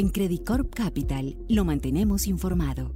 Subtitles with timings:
[0.00, 2.94] En Credit Corp Capital lo mantenemos informado.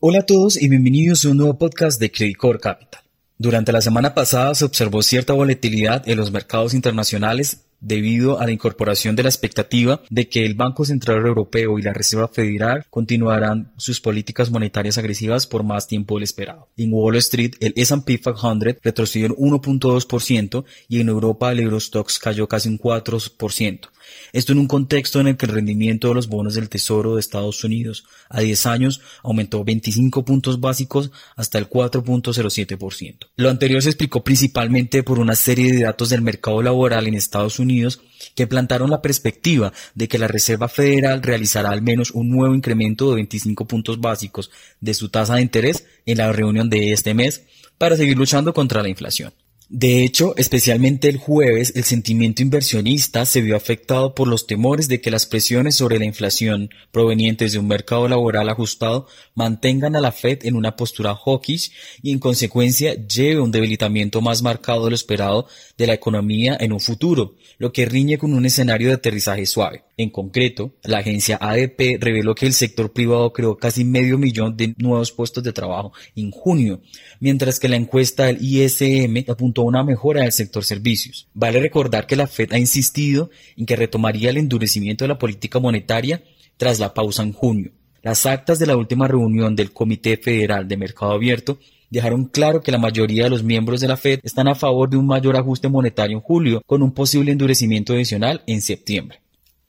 [0.00, 3.02] Hola a todos y bienvenidos a un nuevo podcast de Credit Corp Capital.
[3.38, 8.50] Durante la semana pasada se observó cierta volatilidad en los mercados internacionales debido a la
[8.50, 13.72] incorporación de la expectativa de que el Banco Central Europeo y la Reserva Federal continuarán
[13.76, 16.68] sus políticas monetarias agresivas por más tiempo del esperado.
[16.76, 22.48] En Wall Street, el S&P 500 retrocedió un 1.2% y en Europa el Eurostox cayó
[22.48, 23.88] casi un 4%.
[24.32, 27.20] Esto en un contexto en el que el rendimiento de los bonos del Tesoro de
[27.20, 33.28] Estados Unidos a 10 años aumentó 25 puntos básicos hasta el 4.07%.
[33.36, 37.58] Lo anterior se explicó principalmente por una serie de datos del mercado laboral en Estados
[37.58, 38.00] Unidos
[38.34, 43.10] que plantaron la perspectiva de que la Reserva Federal realizará al menos un nuevo incremento
[43.10, 44.50] de 25 puntos básicos
[44.80, 47.44] de su tasa de interés en la reunión de este mes
[47.78, 49.32] para seguir luchando contra la inflación.
[49.74, 55.00] De hecho, especialmente el jueves, el sentimiento inversionista se vio afectado por los temores de
[55.00, 60.12] que las presiones sobre la inflación provenientes de un mercado laboral ajustado mantengan a la
[60.12, 64.94] Fed en una postura hawkish y en consecuencia lleve un debilitamiento más marcado de lo
[64.94, 65.46] esperado
[65.78, 69.84] de la economía en un futuro, lo que riñe con un escenario de aterrizaje suave.
[69.96, 74.74] En concreto, la agencia ADP reveló que el sector privado creó casi medio millón de
[74.78, 76.82] nuevos puestos de trabajo en junio,
[77.20, 81.28] mientras que la encuesta del ISM apuntó una mejora del sector servicios.
[81.34, 85.58] Vale recordar que la Fed ha insistido en que retomaría el endurecimiento de la política
[85.60, 86.22] monetaria
[86.56, 87.72] tras la pausa en junio.
[88.02, 91.58] Las actas de la última reunión del Comité Federal de Mercado Abierto
[91.90, 94.96] dejaron claro que la mayoría de los miembros de la Fed están a favor de
[94.96, 99.20] un mayor ajuste monetario en julio, con un posible endurecimiento adicional en septiembre.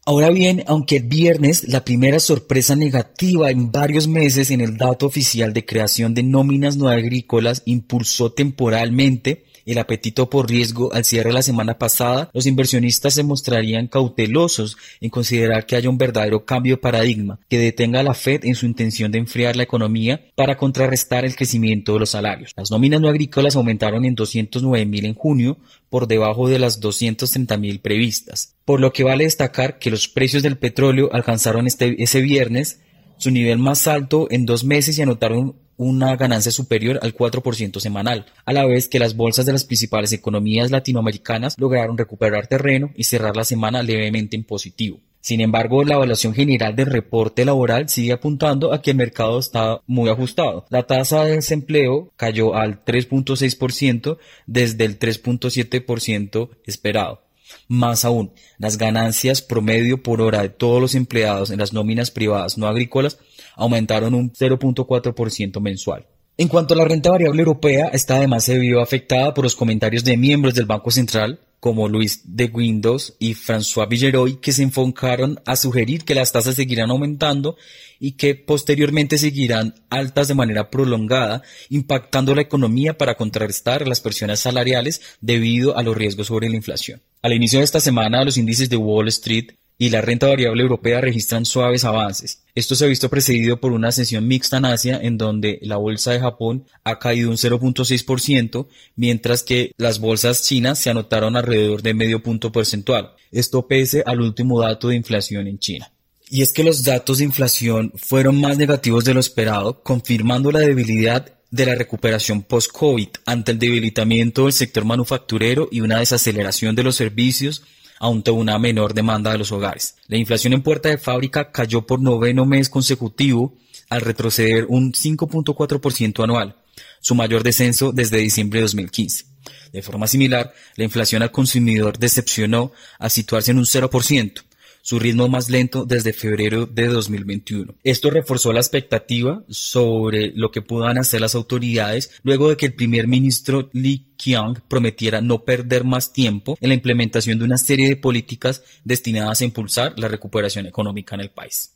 [0.06, 5.06] Ahora bien, aunque el viernes la primera sorpresa negativa en varios meses en el dato
[5.06, 11.30] oficial de creación de nóminas no agrícolas impulsó temporalmente el apetito por riesgo al cierre
[11.30, 16.46] de la semana pasada, los inversionistas se mostrarían cautelosos en considerar que haya un verdadero
[16.46, 20.22] cambio de paradigma que detenga a la Fed en su intención de enfriar la economía
[20.36, 22.52] para contrarrestar el crecimiento de los salarios.
[22.58, 25.58] Las nóminas no agrícolas aumentaron en 209 mil en junio,
[25.94, 30.42] por debajo de las 230 mil previstas, por lo que vale destacar que los precios
[30.42, 32.80] del petróleo alcanzaron este, ese viernes
[33.18, 38.26] su nivel más alto en dos meses y anotaron una ganancia superior al 4% semanal,
[38.44, 43.04] a la vez que las bolsas de las principales economías latinoamericanas lograron recuperar terreno y
[43.04, 45.00] cerrar la semana levemente en positivo.
[45.24, 49.80] Sin embargo, la evaluación general del reporte laboral sigue apuntando a que el mercado está
[49.88, 50.66] muy ajustado.
[50.70, 54.18] La tasa de desempleo cayó al 3.6%
[54.48, 57.22] desde el 3.7% esperado.
[57.70, 62.58] Más aún, las ganancias promedio por hora de todos los empleados en las nóminas privadas
[62.58, 63.18] no agrícolas
[63.56, 66.06] aumentaron un 0.4% mensual.
[66.36, 70.04] En cuanto a la renta variable europea, esta además se vio afectada por los comentarios
[70.04, 75.40] de miembros del Banco Central, como Luis de Windows y François Villeroy, que se enfocaron
[75.46, 77.56] a sugerir que las tasas seguirán aumentando
[78.02, 84.42] y que posteriormente seguirán altas de manera prolongada, impactando la economía para contrarrestar las presiones
[84.42, 87.02] salariales debido a los riesgos sobre la inflación.
[87.22, 91.02] Al inicio de esta semana, los índices de Wall Street y la renta variable europea
[91.02, 92.44] registran suaves avances.
[92.56, 96.12] Esto se ha visto precedido por una sesión mixta en Asia en donde la bolsa
[96.12, 101.94] de Japón ha caído un 0.6%, mientras que las bolsas chinas se anotaron alrededor de
[101.94, 103.14] medio punto porcentual.
[103.32, 105.92] Esto pese al último dato de inflación en China.
[106.30, 110.60] Y es que los datos de inflación fueron más negativos de lo esperado, confirmando la
[110.60, 116.82] debilidad de la recuperación post-COVID ante el debilitamiento del sector manufacturero y una desaceleración de
[116.82, 117.62] los servicios
[118.04, 119.96] ante una menor demanda de los hogares.
[120.08, 123.56] La inflación en puerta de fábrica cayó por noveno mes consecutivo
[123.90, 126.58] al retroceder un 5.4% anual,
[127.00, 129.26] su mayor descenso desde diciembre de 2015.
[129.72, 134.44] De forma similar, la inflación al consumidor decepcionó al situarse en un 0%,
[134.84, 137.74] su ritmo más lento desde febrero de 2021.
[137.84, 142.74] Esto reforzó la expectativa sobre lo que puedan hacer las autoridades luego de que el
[142.74, 147.88] primer ministro Li Qiang prometiera no perder más tiempo en la implementación de una serie
[147.88, 151.73] de políticas destinadas a impulsar la recuperación económica en el país.